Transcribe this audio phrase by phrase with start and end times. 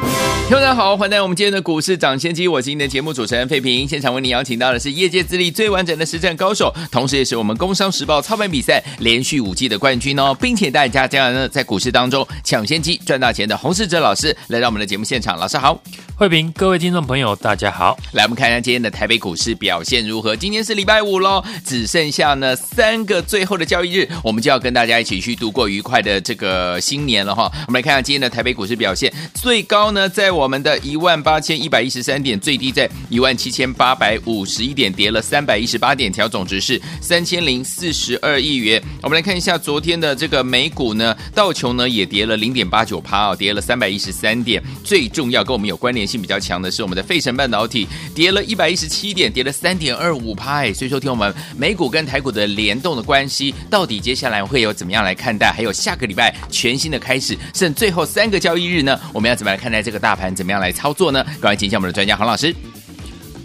[0.00, 3.86] 听众大家好，欢迎来到我们今天的股市涨先机，我是您的节目主持人费平。
[3.86, 15.78] 现场为您邀请到的是业界资历最完整的实战高手，同时也是我们工商时报操盘比赛连续五季的冠军哦，并且大家将来呢在股市当中抢先机赚大钱的洪世哲老师来到我们的节目现场，老师好，
[16.18, 20.34] 费平，各位听众朋友大家好，来我们看一下今天的台北股市表现如何？
[20.34, 27.52] 今天是礼拜五喽，只剩下呢三个最后的交易日，我们就要跟大家一起去度过愉快的这个新年了哈。
[27.66, 30.28] 我们来看一下今天的台北股市表现，最高呢在。
[30.38, 38.80] 我们的一万八千一百一十三点，最低在一万七千八百五十一点，跌了三百一十八点，调总值是三千零四十二亿元。
[39.02, 44.62] 我们来看一下昨天的这个美股呢，道琼呢也跌了零点八九趴哦，跌了三百一十三点。
[44.84, 50.72] 最重要跟我们有关联性比较强的是我们的费城半导体，跌了一百一十七点，跌了三点二五趴。
[50.72, 55.50] 所以说，听我们美股跟台股的联动的关系，到底接下来会有怎么样来看待？
[55.50, 60.34] 还有下个礼拜全新的开始，剩最后三个交易日呢，我们要怎么来看待这个大盘？
[60.34, 61.24] 怎么样来操作呢？
[61.24, 62.54] 赶快请下我们的专家黄老师。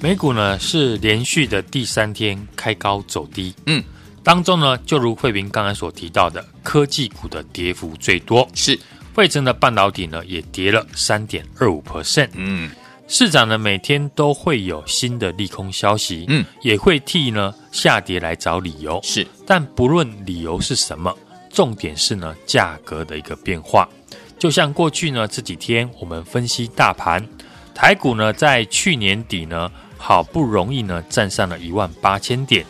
[0.01, 3.81] 美股呢是连续的第三天开高走低，嗯，
[4.21, 8.77] 当中呢就如慧平刚才所提到的，科技股的跌幅最多，是
[9.13, 12.69] 费城的半导体呢也跌了三点二五 percent，嗯，
[13.07, 21.17] 市场呢每天都会有新的利空消息，嗯，也会替呢下跌来找理由，是，但不论理由是什么，
[21.49, 23.87] 重点是呢价格的一个变化。
[24.43, 27.25] 就像过去呢这几天我们分析大盘，
[27.73, 32.65] 台股呢在去年底呢好不容易呢站上了一万八千点，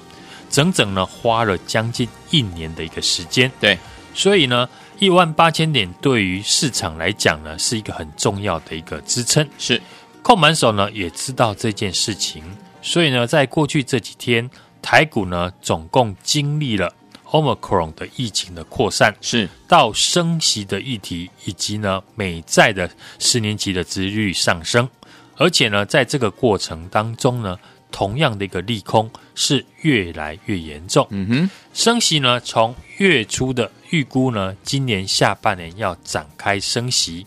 [0.51, 3.51] 整整呢花了将近一年的一个时间。
[3.59, 3.75] 对，
[4.13, 9.49] 所以呢一万八千点对于市场来讲呢是一个很重要的一个支撑。
[9.57, 9.81] 是，
[10.21, 12.43] 控盘手呢也知道这件事情，
[12.83, 14.47] 所以呢在过去这几天
[14.79, 16.93] 台股呢总共经历了。
[17.33, 24.87] Omicron 的疫情的扩散是到升息的议题，以及呢美债的十年期的殖利率上升，
[25.35, 27.57] 而且呢在这个过程当中呢，
[27.91, 31.07] 同样的一个利空是越来越严重。
[31.09, 37.25] 嗯哼，升息呢从月初的预估呢，今年下半年要展开升息，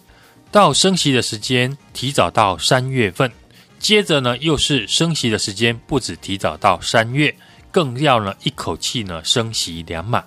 [0.53, 3.29] 到升息的时间提早到三月份，
[3.81, 7.35] 接着呢又是升息的时间不止提早到三月。
[7.77, 10.25] 更要呢一口气呢升息两码，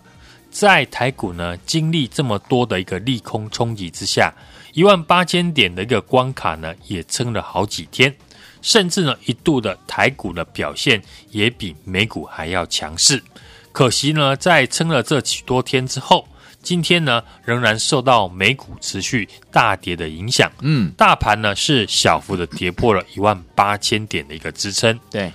[0.52, 4.32] 在台股呢经历这么多的一个利空冲击之下，
[4.74, 8.16] 一万八千点的一个关卡呢也撑了好几天，
[8.62, 11.02] 甚至呢一度的台股的表现
[11.32, 13.20] 也比美股还要强势。
[13.72, 16.28] 可惜呢在撑了这许多天之后，
[16.62, 25.32] 今天呢仍然受到美股持续大跌的影响，嗯，大盘呢是小幅的跌破了一万八千点的一个支撑，对。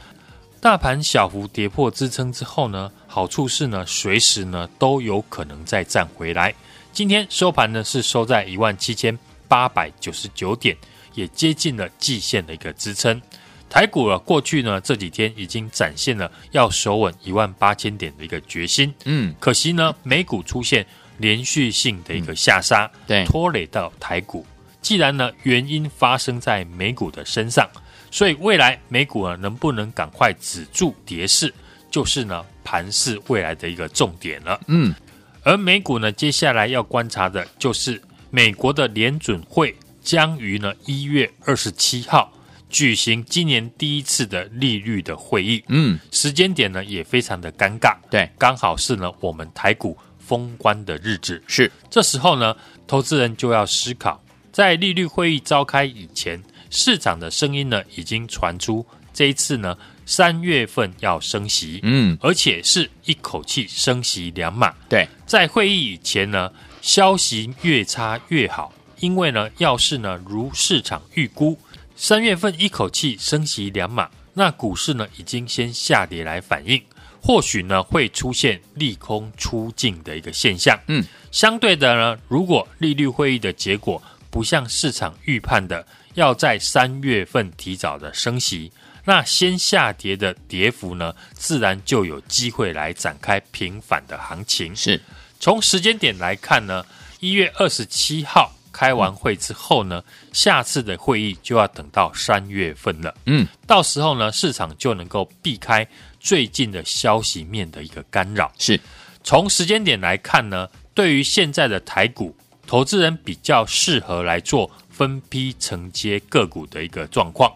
[0.65, 6.55] 大盘小幅跌破支撑之后呢，好处是呢，随时呢都有可能再站回来。
[6.91, 10.75] 今天收盘呢是收在一万七千八百九十九点，
[11.13, 13.21] 也接近了季线的一个支撑。
[13.69, 18.91] 台股啊，过去呢这几天已经展现了要守稳一万八千点的一个决心。
[19.05, 20.87] 嗯，可惜呢，美股出现
[21.19, 24.47] 连续性的一个下杀，嗯、对，拖累到台股。
[24.81, 27.69] 既然呢原因发生在美股的身上。
[28.15, 31.53] 所以未来美股啊能不能赶快止住跌势，
[31.91, 34.61] 就是呢盘势未来的一个重点了。
[34.69, 34.95] 嗯，
[35.43, 42.33] 而美股呢接下来要观察的就是美国的联准会将于呢一月二十七号
[42.71, 45.65] 举行今年第一次的利率的会议。
[45.67, 47.97] 嗯，时间点呢也非常的尴尬。
[48.09, 51.43] 对，刚好是呢我们台股封关的日子。
[51.49, 54.23] 是，这时候呢投资人就要思考，
[54.53, 56.41] 在利率会议召开以前。
[56.77, 64.75] 市场的声音呢，已经传出这一次呢，三月份要升息，嗯，而且是一口气升息两码。
[64.89, 66.51] 对，在会议以前呢，
[66.83, 71.57] 消息越差越好，因为呢，要是呢如市场预估，
[71.95, 76.83] 三月份一口气升息两码，那股市呢已经先下跌来反应，
[77.23, 80.77] 或许呢会出现利空出尽的一个现象。
[80.89, 84.03] 嗯，相对的呢，如果利率会议的结果
[84.35, 85.87] 不像市场预判的。
[86.15, 88.73] 要在三月份提早的升息，
[89.05, 94.75] 那先下跌的跌幅呢，自然就有机会来展开平反的行情。
[94.75, 95.01] 是，
[95.39, 96.85] 从时间点来看呢，
[97.21, 100.03] 一月二十七号开完会之后呢，
[100.33, 103.15] 下次的会议就要等到三月份了。
[103.27, 105.87] 嗯，到时候呢，市场就能够避开
[106.19, 108.53] 最近的消息面的一个干扰。
[108.59, 108.81] 是，
[109.23, 117.53] 从时间点来看呢，对于现在的台股，投资人比较适合来做分批承接个股的一个状况。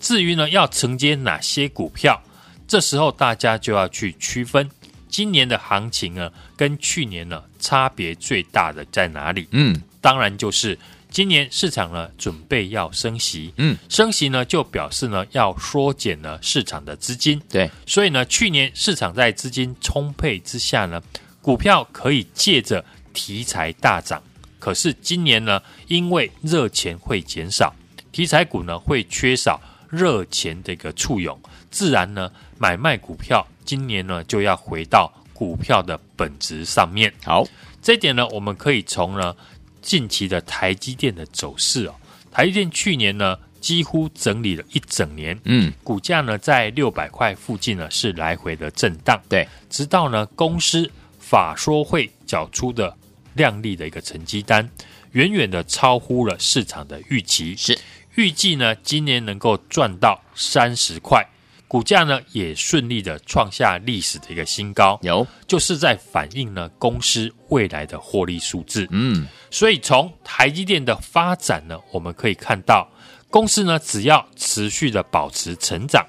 [0.00, 2.20] 至于呢，要承接哪些股票，
[2.66, 4.68] 这时候大家就要去区分。
[5.08, 9.46] 今年的行情呢，跟去年呢差别最大的在哪里？
[9.50, 10.78] 嗯，当然就是
[11.10, 21.02] 今年市场呢准备要升息，嗯，升息呢就表示呢要缩减呢市场的资金，对，所以呢去年市场在资金充沛之下呢，
[21.42, 22.82] 股票可以借着
[23.12, 24.22] 题材大涨，
[24.62, 27.74] 可是今年呢因为热钱会减少，
[28.12, 29.60] 题材股呢会缺少
[29.90, 31.36] 热钱的一个簇拥，
[31.68, 33.44] 自然呢买卖股票。
[33.64, 37.12] 今年呢，就要回到股票的本质上面。
[37.24, 37.44] 好，
[37.82, 39.34] 这一点呢，我们可以从呢
[39.80, 41.94] 近期的台积电的走势哦。
[42.30, 49.20] 台积电去年呢，几乎整理了一整年，嗯，股价呢在六百块附近呢是来回的震荡。
[49.28, 50.88] 对，直到呢公司
[51.18, 52.96] 法说会缴出的
[53.34, 54.68] 亮丽的一个成绩单，
[55.12, 57.54] 远远的超乎了市场的预期。
[57.56, 57.78] 是
[58.14, 61.26] 预计呢今年能够赚到三十块。
[61.66, 68.86] 股价呢也顺利的创下历史的一个新高，有就是在反映呢公司未来的获利数字。
[68.90, 72.86] 嗯，所以从台积电的发展呢，我们可以看到，
[73.30, 76.06] 公司呢只要持续的保持成长，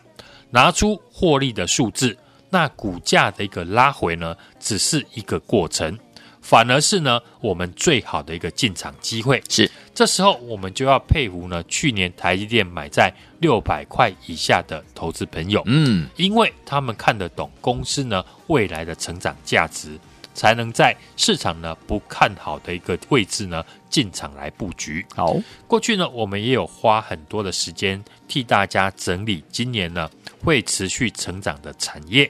[0.50, 2.18] 拿出获利的数字，
[2.50, 5.98] 那股价的一个拉回呢，只是一个过程。
[6.44, 9.72] 反而是呢，我们最好的一个进场机会是。
[9.96, 19.98] 这时候我们就要佩服呢，去年台积电买在六百块以下的投资朋友，嗯，因为他们看得懂公司呢未来的成长价值，
[20.34, 25.06] 才能在市场呢不看好的一个位置呢进场来布局。
[25.16, 25.36] 好，
[25.68, 30.10] 过去呢我们也有花很多的时间替大家整理今年呢
[30.44, 32.30] 会持续成长的产业，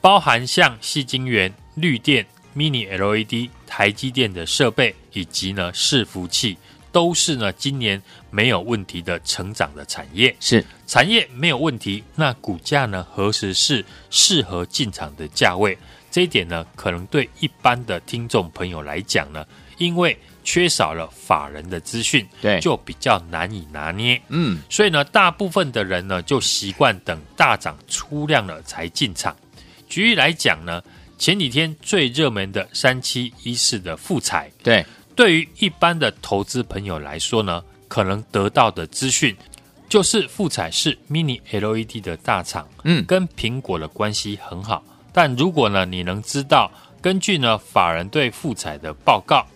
[0.00, 2.26] 包含像细晶圆、绿电。
[2.56, 6.56] Mini LED、台积电的设备以及呢伺服器，
[6.90, 10.34] 都是呢今年没有问题的成长的产业。
[10.40, 15.78] 是产业没有问题，那股价呢何时是适合进场的价位？
[16.10, 19.46] 这一点呢，可能对一般的听众朋友来讲呢，
[19.78, 24.20] 因为缺少了法人的资讯，对，就比较难以拿捏。
[24.28, 29.36] 嗯，所以呢，大部分的人呢就习惯等大涨出量了才进场。
[29.88, 30.82] 举例来讲呢。
[31.20, 34.82] 前几天最热门的三七一四的富彩，对，
[35.14, 39.36] 对于一般的投资朋友来说呢，可能得到的资讯
[39.86, 44.82] 就是富彩是 Mini LED 的大厂，嗯，跟苹果的关系很好。
[45.12, 46.72] 但如果呢，你能知道，
[47.02, 49.46] 根据呢法人对富彩的报告，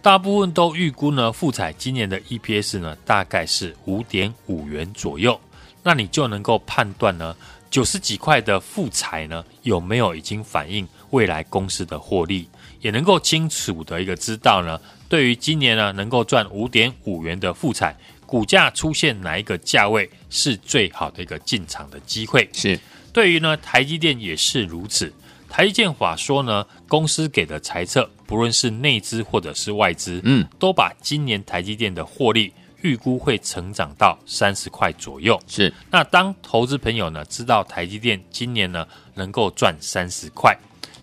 [0.00, 5.38] 大部分都预估呢富彩今年的 EPS 呢大概是五点五元左右，
[5.82, 7.36] 那你就能够判断呢。
[7.70, 12.48] 九十几块的富彩呢，有没有已经反映未来公司的获利？
[12.80, 22.48] 也能够清楚的一个知道呢，对于今年呢能够赚五点五元的复彩，股价出现哪一个价位是最好的一个进场的机会？
[22.52, 22.78] 是。
[23.12, 25.12] 对于呢台积电也是如此。
[25.48, 32.52] 台积电法说呢，公司给的财测，不论是内资或者是外资，嗯，都把今年台积电的获利。
[32.82, 35.38] 预估会成长到三十块左右。
[35.46, 40.56] 是，那当投资朋友呢知道台积电今年呢能够赚三十块，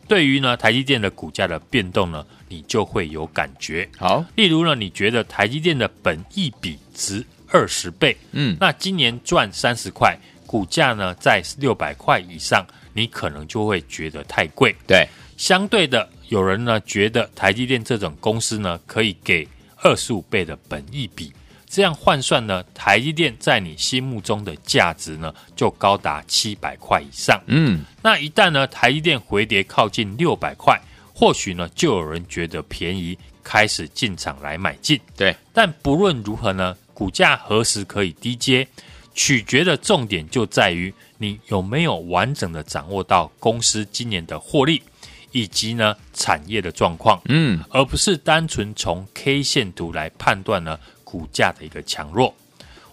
[0.08, 3.88] 对于呢台积电的股价的变动呢，你就会有感觉。
[3.98, 14.76] 好，例如呢，你觉得台积电的本益比值二十倍，嗯，那今年赚三十块，股价呢在六百块以上，你可能就会觉得太贵。
[14.88, 19.48] 对，相对的，有人呢觉得台积电这种公司呢可以给
[19.84, 21.32] 二十五倍的本益比。
[21.78, 27.40] 这样换算呢，台积电在你心目中的价值呢，就高达七百块以上。
[27.46, 30.82] 嗯，那一旦呢，台积电回跌靠近六百块，
[31.14, 35.00] 或许呢，就有人觉得便宜，开始进场来买进。
[35.16, 38.68] 对，但不论如何呢，股价何时可以低接，
[39.14, 44.82] 取决的重点就在于你有没有完整的掌握到公司今年的获利，
[45.32, 47.22] 以及呢产业的状况。
[47.26, 50.80] 嗯，而不是单纯从 K 线图来判断呢。
[51.10, 52.36] 股价的一个强弱，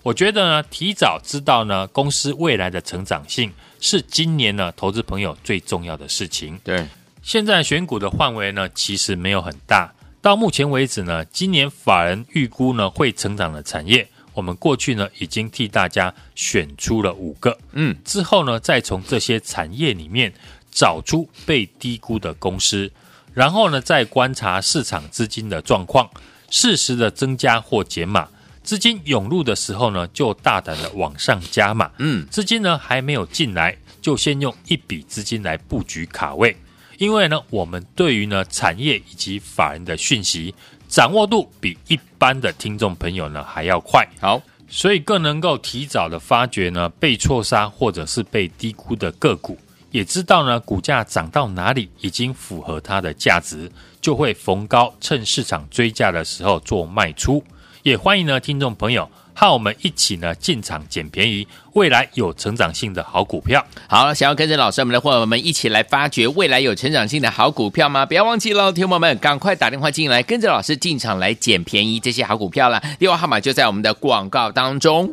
[0.04, 6.56] 我觉得呢，提早知道呢，公司未来的成长性是今年呢，投资朋友最重要的事情。
[6.62, 6.87] 对，
[7.25, 9.92] 现在选股的范围呢，其实没有很大。
[10.23, 17.59] 到目前为止呢，今年法人预估呢会成长的产业，我们过去呢已经替大家选出了五个。
[17.73, 20.33] 嗯，之后呢，再从这些产业里面
[20.71, 22.88] 找出被低估的公司，
[23.33, 26.09] 然后呢，再观察市场资金的状况。
[26.51, 28.29] 适时的增加或减码，
[28.63, 31.91] 资金涌入的时候呢，就大胆的往上加码。
[31.99, 36.57] 嗯，资金呢还没有进来，就先用一笔资金来布局卡位。
[36.99, 40.55] 因为呢，我们对于呢产业以及法人的讯息
[40.89, 49.59] 掌握度比一般的听众朋友呢还要快，好，所以更能够提早的发掘呢被错杀或者是被低估的个股，
[49.95, 53.71] 也知道呢股价涨到哪里已经符合它的价值，
[54.01, 57.41] 就会逢高趁市场追价的时候做卖出。
[57.85, 59.09] 也欢迎呢听众朋友。
[59.37, 63.65] 和我们一起呢进场捡便宜，未来有成长性的好股票。
[63.89, 68.07] 好，想要跟着老师我们的伙伴们一起来发掘未来有成长性的好股票吗？
[68.07, 72.81] 不要忘记了，听众们赶快打电话进来，跟着老师进场来捡便宜这些好股票了。
[72.97, 75.13] 电话号码就在我们的广告当中。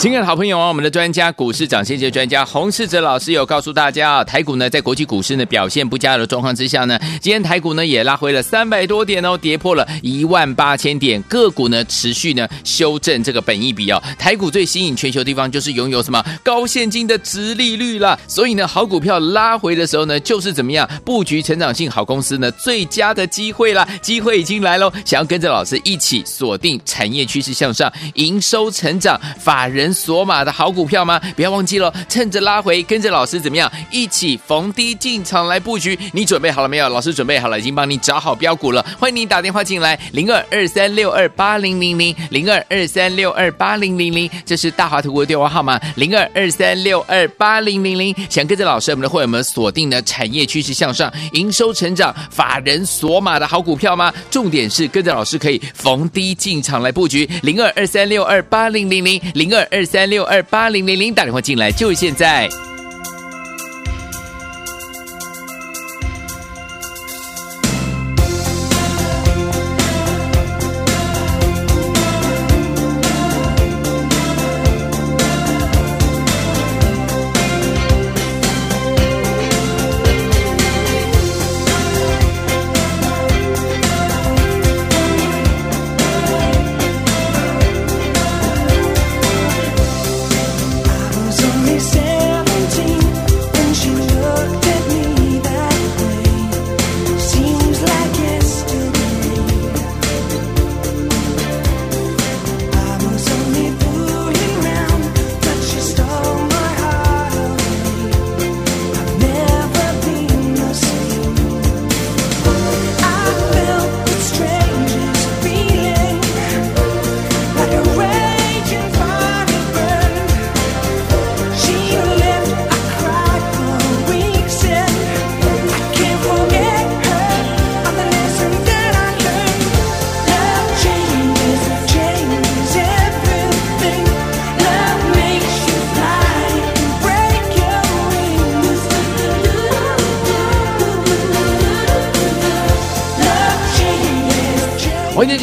[0.00, 14.02] 亲爱的好朋友啊，我们的专家股市涨先机专家洪世哲老师有告诉大家啊，台股呢在国际股市呢表现不佳的状况之下呢，今天台股呢也拉回了三百多点哦，跌破了一万八千点，个股呢持续呢修正这个本益比哦。
[14.18, 29.89] 台股最吸引全球地方就是拥有什么高现金的殖利率啦，所以呢好股票拉回的时候呢，就是怎么样布局成长性好公司呢最佳的机会啦，机会已经来喽，想要跟着老师一起锁定产业趋势向上、营收成长、法人。
[29.92, 31.20] 锁码的好股票吗？
[31.34, 35.98] 不要忘记了，趁着拉回，跟着老师怎么样，一起逢低进场来布局。
[36.12, 36.88] 你准备好了没有？
[36.88, 38.84] 老师准备好了，已经帮你找好标股了。
[38.98, 48.14] 欢迎你打电话进来，零二二三六二八零零零，零二二三六二八零零零，这是大华图的电话号码，零二二三六二八零零零。
[48.28, 54.12] 想跟着老师，我们的会员们锁定的产业趋势向上、营收成长、法人锁码的好股票吗？
[54.30, 59.79] 重点是跟着老师可以逢低进场来布局，零二二三六二八零零零，零二二。
[59.80, 62.46] 二三六二八零零零，打电话进来就是现在。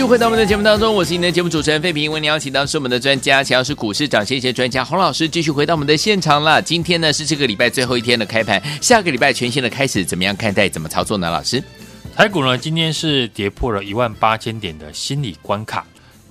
[0.07, 2.09] 回到我们的节目当中，我是您的节目主持人费平。
[2.09, 6.61] 为您邀请到是我们的专家，乔是股市涨先机专家洪老师，继续回到我们的现场了。
[6.61, 10.69] 今天呢是这个礼拜最后一天的开盘，下个礼拜全新的开始，怎么样看待？
[10.69, 11.29] 怎么操作呢？
[11.29, 11.61] 老师，
[12.15, 15.85] 台股呢今天是跌破了一万八千点的心理关卡。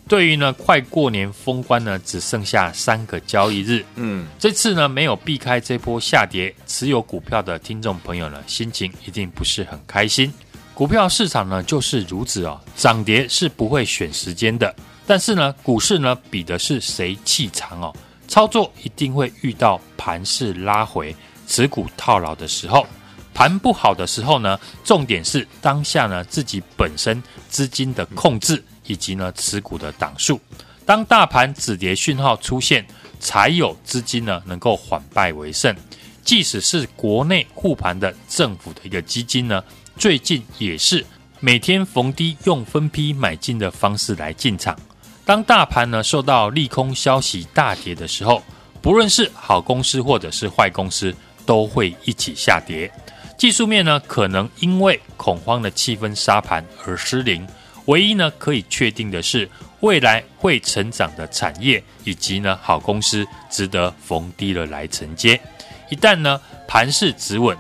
[0.09, 10.33] 对于呢快过年封关呢，只剩下三个交易日，嗯，这次呢没有避开这波下跌，持有股票的听众朋友呢心情一定不是很开心。
[10.77, 17.97] 股票市场呢就是如此哦，涨跌是不会选时间的，但是呢，股市呢比的是谁气长哦，
[18.29, 21.17] 操作一定会遇到盘势拉回、
[21.47, 22.87] 持股套牢的时候，
[23.33, 30.39] 盘不好的时候呢，重点是当下呢自己本身资金的控制以及呢持股的档数，
[30.85, 32.87] 当大盘止跌讯号出现，
[33.19, 35.75] 才有资金呢能够反败为胜，
[36.23, 39.65] 即使是国内护盘的政府的一个基金呢。
[39.99, 41.05] 最近也是
[41.41, 44.77] 每天逢低用分批买进的方式来进场。
[45.25, 48.43] 当大盘呢受到利空消息大跌的时候，
[48.83, 51.15] 不论是好公司或者是坏公司，
[51.47, 52.91] 都会一起下跌。
[53.39, 57.47] 技术面呢可能因为恐慌的气氛杀盘而失灵。
[57.87, 59.49] 唯一呢可以确定的是，
[59.81, 65.41] 未来会成长的产业以及呢好公司值得逢低的来承接。
[65.89, 66.39] 一旦呢
[66.69, 67.57] 盘势止稳。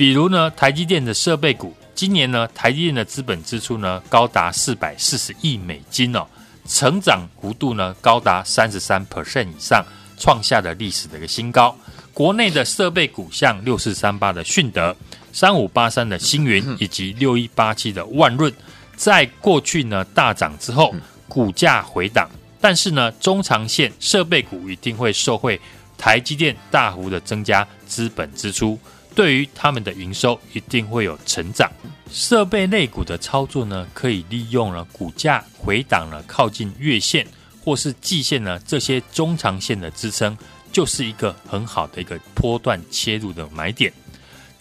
[0.00, 6.26] 比如呢，台积电的设备股，今年呢，台积电的资本支出呢高达四百四十亿美金哦，
[6.66, 9.84] 成长幅度呢高达三十三 percent 以上，
[10.16, 11.76] 创下了历史的一个新高。
[12.14, 14.96] 国内的设备股像六四三八的迅德、
[15.34, 18.50] 三五八三的星云以及六一八七的万润，
[18.96, 20.94] 在过去呢大涨之后，
[21.28, 22.26] 股价回档，
[22.58, 25.60] 但是呢中长线设备股一定会受惠
[25.98, 28.78] 台积电大幅的增加资本支出，
[29.20, 31.70] 对于他们的营收一定会有成长。
[32.10, 37.26] 设备类股的操作呢，可以利用了股价回档了靠近月线
[37.62, 40.34] 或是季线呢这些中长线的支撑。
[40.72, 43.92] 就是一个很好的一个波段切入的买点。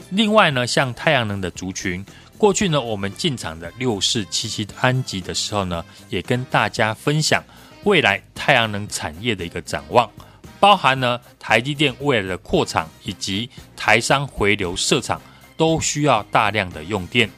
[0.10, 2.06] 另外呢，像太阳能的族群，
[2.38, 7.42] 过去呢我们进场的六四七七安吉的时候呢，也跟大家分享
[7.86, 10.12] 未来太阳能产业的一个展望，
[10.60, 15.22] 包含呢台积电未来的扩厂以及台商回流设厂，
[15.56, 17.30] 都需要大量的用电。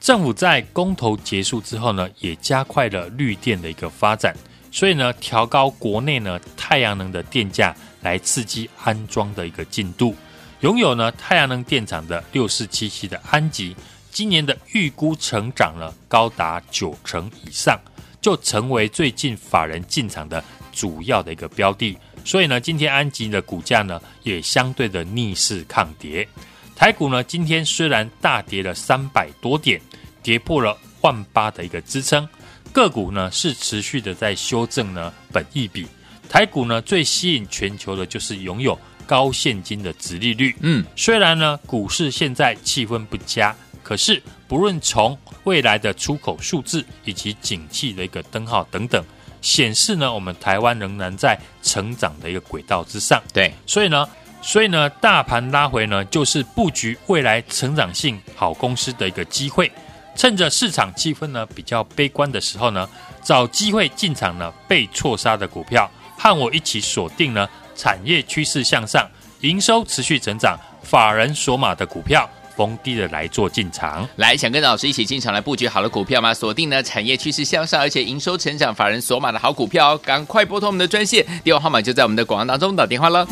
[0.00, 4.36] 政府在公投结束之后呢，也加快了绿电的一个发展，
[4.70, 7.74] 所以呢调高国内呢太阳能的电价。
[8.02, 10.14] 来刺激安装的一个进度，
[10.60, 13.74] 拥有呢太阳能电厂的六四七七的安吉，
[14.12, 17.76] 今年的预估成长了高达九成以上，
[18.20, 21.98] 就成为最近法人进场的主要的一个标的。
[22.26, 26.26] 所以呢，今天安吉的股价呢也相对的逆势抗跌。
[26.74, 29.80] 台股呢今天虽然大跌了三百多点，
[30.24, 32.28] 跌破了万八的一个支撑，
[32.72, 35.86] 个股呢是持续的在修正呢本益比。
[36.28, 40.52] 台股呢，最吸引全球的就是拥有高现金的值利率。
[40.60, 43.54] 嗯，虽然呢，股市现在气氛不佳，
[43.84, 49.02] 可是不论从未来的出口数字以及景气的一个灯号等等，
[49.46, 53.22] 显示呢，我们台湾仍然在成长的一个轨道之上。
[53.32, 54.04] 对，所以呢，
[54.42, 59.70] 所以呢，大盘拉回呢，就是布局未来成长性好公司的一个机会。
[60.16, 62.88] 趁着市场气氛呢比较悲观的时候呢，
[63.22, 65.88] 找机会进场呢被错杀的股票。
[66.18, 69.08] 和我一起锁定呢，产业趋势向上，
[69.42, 74.08] 营收持续成长，法人锁码的股票，逢低的来做进场。
[74.16, 76.32] 来，想跟老师一起进场来布局好的股票吗？
[76.32, 83.26] 锁定呢产业趋势向上，而且营收成长，法人锁码的好股票，赶快拨通我们的专线，电话号码就在我们的广告当中，打电话了。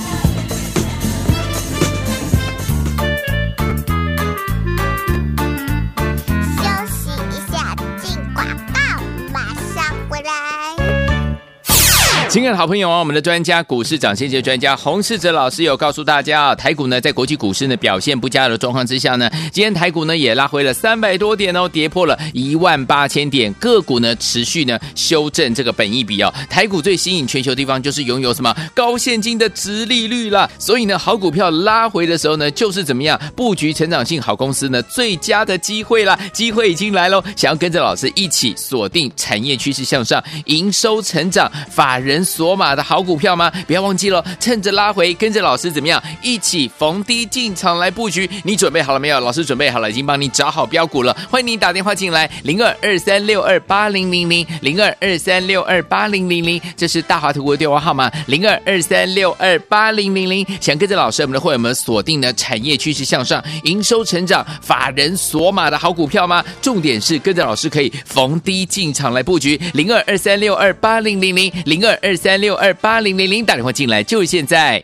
[12.35, 26.35] 亲爱的好朋友啊，我们的专家股市涨先机专家洪世哲老师有告诉大家啊，台股呢在国际股市呢表现不佳的状况之下呢，今天台股呢也拉回了三百多点哦，跌破了一万八千点，个股呢持续呢修正这个本益比哦。
[26.51, 42.24] 台股最吸引全球地方就是拥有什么高现金的殖利率了，所以呢好股票拉回的时候呢，就是怎么样布局成长性好公司呢最佳的机会啦，机会已经来喽，想要跟着老师一起锁定产业趋势向上，营收成长，法人。
[42.25, 43.53] 锁码的好股票吗？
[43.67, 48.29] 不要忘记了，趁着拉回，跟着老师怎么样，一起逢低进场来布局。
[48.43, 49.21] 你准备好了没有？
[49.21, 51.15] 老师准备好了，已经帮你找好标股了。
[51.31, 60.47] 欢迎你打电话进来，零二二三六二八零零零，零二二三六二八零零零，这是大华图的电话号码，零二二三六二八零零零。
[60.61, 66.43] 想跟着老师，我们的会员们锁定的产业趋势向上，营收成长，法人锁码的好股票吗？
[66.63, 72.14] 重点是跟着老师可以逢低进场来布局，零二二三六二八零零零，零二二。
[72.17, 74.83] 三六二八零零零，打电话进来就是现在。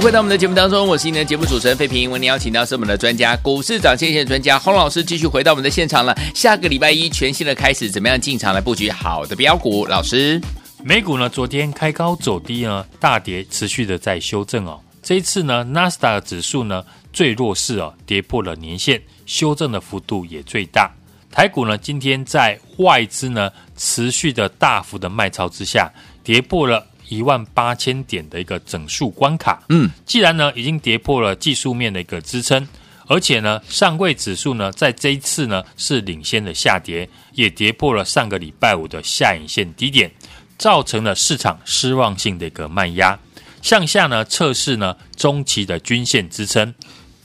[0.00, 2.08] 回到我们的节目当中，我是您的节目主持人费平。
[2.08, 6.16] 为您邀请到是我们的专家，股市涨先线专家洪老师，继续回到我们的现场了。
[6.32, 9.84] 下个礼拜一全新的开始，怎么样进场来布局好的标股？
[9.86, 10.40] 老师，
[10.84, 14.80] 美股呢，昨天开高走低呢，大跌，持续的在修正哦。
[15.02, 20.88] 这一次呢，纳斯达克指数呢最弱势哦，跌破了年线，修正的幅度也最大。
[21.32, 26.86] 台股呢，今天在外资呢持续的大幅的卖超之下，跌破了。
[27.08, 32.66] 一万八千点的一个整数关卡，嗯，既然呢已经跌破了技术面的一个支撑，
[33.06, 40.10] 而且呢上柜指数呢在这一次呢是领先的下跌，也跌破了上个礼拜五的下影线低点，
[40.58, 43.18] 造成了市场失望性的一个卖压，
[43.62, 46.74] 向下呢测试呢中期的均线支撑，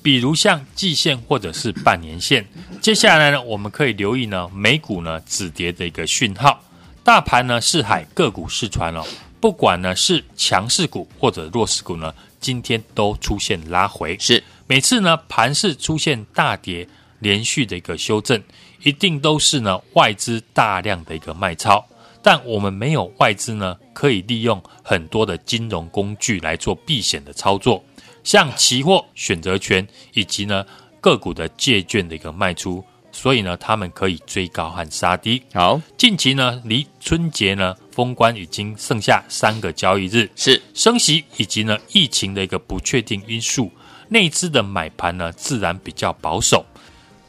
[0.02, 2.46] 比如像季线或者是半年线。
[2.82, 6.64] 接下来呢我们可以留意呢美股呢止跌的一个讯号，
[7.04, 9.04] 大盘呢是海，个股是船哦。
[9.44, 14.18] 不管呢是强势股或者弱势股呢，今天都出现拉回。
[14.18, 16.88] 是每次呢盘势出现大跌，
[17.20, 18.42] 连续的一个修正，
[18.84, 21.86] 一定都是呢外资大量的一个卖超。
[22.22, 27.84] 但我们没有外资呢，可以利用很多的金融工具来做避险的操作，
[28.24, 30.66] 像期货、选择权以及呢
[31.02, 32.82] 个股的借券的一个卖出。
[33.12, 35.44] 所以呢，他们可以追高和杀低。
[35.54, 43.72] 好，近期呢，离春节呢封关已经剩下三个交易日，是升息以及呢疫情的一个不确定因素，
[44.10, 46.66] 内资的买盘呢自然比较保守，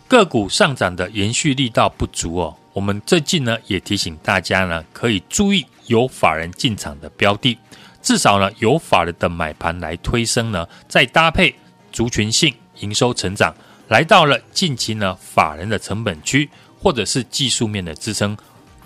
[0.08, 2.56] 个股上涨的延续力道不足哦。
[2.72, 7.58] 我们最近呢也提醒大家呢，可以注意有法人进场的标的，
[8.00, 11.54] 至少呢有法人的买盘来推升呢，再搭配
[11.92, 13.54] 族群性营收成长。
[13.88, 16.48] 来到了近期呢，法人的成本区
[16.80, 18.34] 或者是技术面的支撑，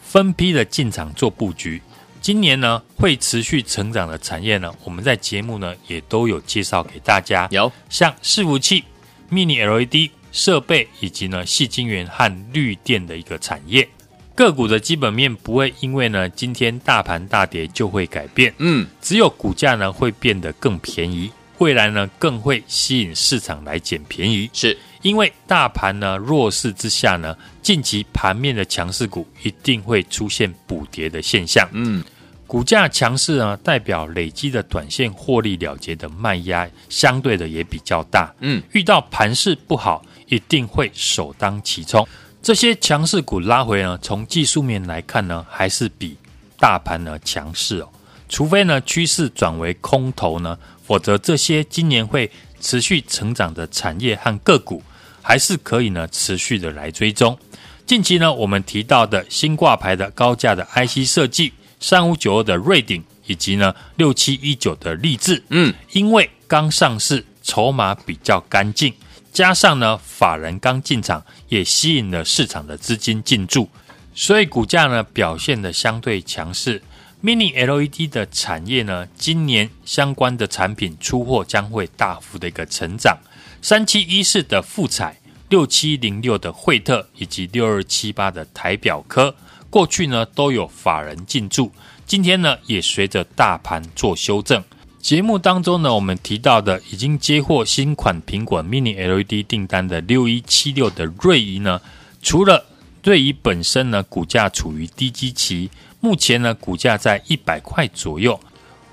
[0.08, 1.82] 分批的进场做布局。
[2.22, 7.46] 今年呢，会持续成长的产业呢，我们在节目呢也都有介绍给大家。
[7.50, 8.82] 有像伺服器、
[9.30, 13.86] Mini LED 设备以及呢细晶圆和绿电的一个产业，
[14.34, 18.52] 个股的基本面不会因为呢今天大盘大跌就会改变。
[18.56, 24.48] 嗯，只有股价呢会变得更便宜，未来呢更会吸引市场来捡便宜。
[24.54, 24.76] 是。
[25.02, 31.68] 因为大盘呢弱势之下呢，近期盘面的强势股一定会出现补跌的现象。
[31.72, 32.02] 嗯，
[32.46, 38.34] 股价强势呢，代表累积的短线获利了结的卖压相对的也比较大。
[38.40, 42.06] 嗯，遇到盘势不好，一定会首当其冲。
[42.42, 46.16] 这些强势股拉回呢，从技术面来看呢，还是比
[46.58, 47.88] 大盘呢强势哦。
[48.28, 52.30] 除非呢趋势转为空头呢，否则这些今年会
[52.60, 54.82] 持续成长的产业和个股。
[55.28, 57.38] 还是可以呢，持续的来追踪。
[57.84, 68.94] 近期呢，我们提到的新挂牌的高价的 IC 设计，三五九二的瑞鼎，以及呢六七一九的立志，嗯，因为刚上市，筹码比较干净，
[69.30, 73.68] 加上呢法人刚进场，也吸引了市场的资金进驻，
[74.14, 76.82] 所以股价呢表现的相对强势。
[77.22, 83.18] Mini LED 的产业呢，今年相关的产品出货将会大幅的一个成长。
[83.60, 85.17] 三七一四的富采，
[85.48, 89.34] 六七零六的惠特，以及六二七八的台表科，
[89.70, 91.72] 过去呢都有法人进驻，
[92.06, 94.62] 今天呢也随着大盘做修正。
[95.00, 101.80] 节目当中呢，我们提到的已经接获新款苹果 Mini LED 订单的六一七六的瑞仪呢，
[102.20, 102.66] 除了
[103.02, 108.38] 瑞仪本身呢股价处于低基期，目前呢股价在一百块左右，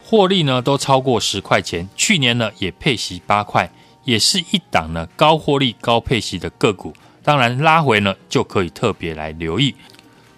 [0.01, 3.69] 获利呢都超过十块钱，去年呢也配息八块。
[4.05, 9.75] 也是一档呢高获利高配息的个股，当然拉回呢就可以特别来留意。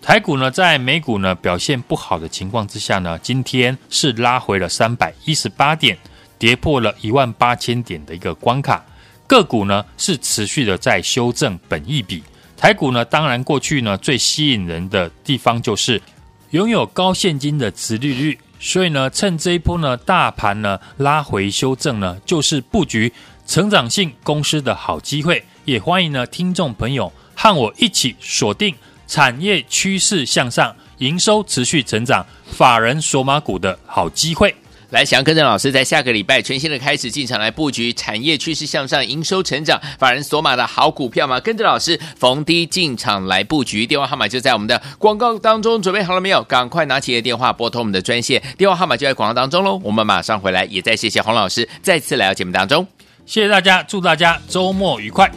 [0.01, 5.97] 台股呢在美股呢表现不好的情况之下呢，今天是拉回了三百一十八点，
[6.39, 8.83] 跌破了一万八千点的一个关卡。
[9.27, 12.23] 个股呢是持续的在修正本益比。
[12.55, 16.01] 台股呢当然过去呢最吸引人的地方就是
[16.51, 23.11] 拥有高现金的殖利率，所以呢趁这一波呢大盘呢拉回修正呢，就是布局。
[23.47, 28.75] 成长性公司的好机会，也欢迎呢听众朋友和我一起锁定
[29.07, 34.53] 产业趋势向上、营收持续成长、法人索马股的好机会。
[34.89, 41.39] 来，想要跟着老师在下个礼拜全新的开始进场来布局产业趋势向上、营收成长、法人锁码的好股票吗？
[41.41, 46.41] 跟着老师逢低进场来布局，电话号码就在我们的广告当中，准备好了没有？
[46.43, 49.77] 赶快拿起你的电话拨通我们的专线，电话号码就在广告当中喽。
[49.83, 52.87] 我们马上回来，也再谢谢洪老师再次来到节目当中，
[53.27, 55.29] 谢谢大家，祝大家周末愉快。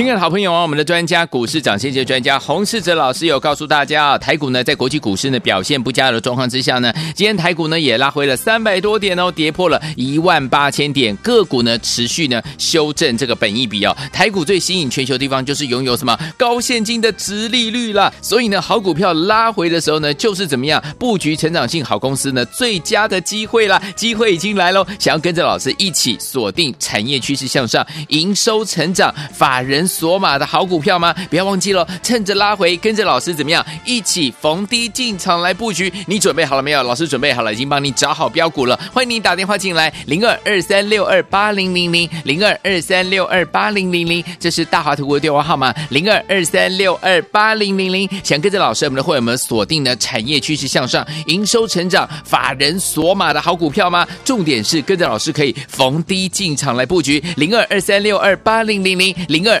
[0.00, 13.94] 亲爱的好朋友啊，我们的专家股市涨先机专家洪世哲老师有告诉大家啊，台股呢在国际股市呢表现不佳的状况之下呢，今天台股呢也拉回了三百多点哦，跌破了一万八千点，个股呢持续呢修正这个本益比哦。
[14.10, 29.89] 台股最吸引全球的地方就是拥有什么高现金的殖利率啦，所以呢好股票拉回的时候呢，就是怎么样布局成长性好公司呢最佳的机会啦，机会已经来喽，想要跟着老师一起锁定产业趋势向上、营收成长、法人。
[29.90, 31.12] 锁码的好股票吗？
[31.28, 35.92] 不要忘记了，趁着拉回，跟着老师怎么样，一起逢低进场来布局。
[36.06, 36.82] 你准备好了没有？
[36.82, 38.78] 老师准备好了，已经帮你找好标股了。
[38.92, 48.08] 欢迎你打电话进来，零二二三六二八零零零，零二二三六二八零零零，这是大华图的电话号码，零二二三六二八零零零。
[48.22, 54.06] 想跟着老师，我们的会员们锁定的产业趋势向上、营收成长、法人锁码的好股票吗？
[54.24, 59.60] 重点是跟着老师可以逢低进场来布局，零二二三六二八零零零，零二